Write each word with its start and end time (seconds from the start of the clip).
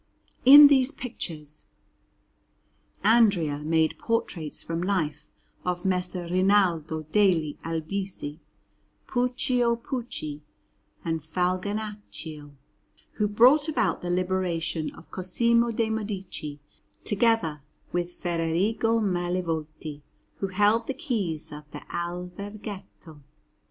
In 0.45 0.65
these 0.65 0.91
pictures 0.91 1.67
Andrea 3.03 3.59
made 3.59 3.99
portraits 3.99 4.63
from 4.63 4.81
life 4.81 5.29
of 5.63 5.85
Messer 5.85 6.23
Rinaldo 6.27 7.03
degli 7.11 7.55
Albizzi, 7.63 8.39
Puccio 9.05 9.75
Pucci, 9.75 10.41
and 11.05 11.19
Falganaccio, 11.21 12.55
who 13.17 13.27
brought 13.27 13.67
about 13.69 14.01
the 14.01 14.09
liberation 14.09 14.89
of 14.95 15.11
Cosimo 15.11 15.71
de' 15.71 15.91
Medici, 15.91 16.59
together 17.03 17.61
with 17.91 18.11
Federigo 18.11 18.99
Malevolti, 18.99 20.01
who 20.39 20.47
held 20.47 20.87
the 20.87 20.95
keys 20.95 21.51
of 21.51 21.69
the 21.69 21.81
Alberghetto. 21.95 23.21